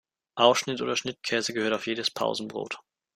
[0.33, 2.79] Aufschnitt oder Schnittkäse gehört auf jedes Pausenbrot.